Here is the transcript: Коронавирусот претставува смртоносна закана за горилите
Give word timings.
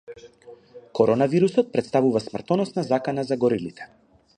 Коронавирусот 0.99 1.71
претставува 1.77 2.25
смртоносна 2.27 2.87
закана 2.91 3.31
за 3.31 3.43
горилите 3.45 3.93